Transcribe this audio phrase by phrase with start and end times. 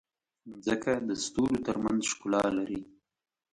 [0.49, 2.81] مځکه د ستورو ترمنځ ښکلا لري.